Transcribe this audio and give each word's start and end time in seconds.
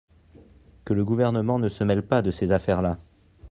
Que 0.83 0.95
le 0.95 1.03
gouvernement 1.05 1.59
ne 1.59 1.69
se 1.69 1.83
mêle 1.83 2.01
pas 2.01 2.23
de 2.23 2.31
ces 2.31 2.51
affaire-là. 2.51 2.97